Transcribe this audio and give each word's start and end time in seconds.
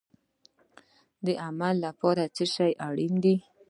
د 1.25 1.27
عمل 1.45 1.75
لپاره 1.85 2.23
څه 2.35 2.43
شی 2.53 2.71
اړین 2.87 3.13
دی؟ 3.23 3.35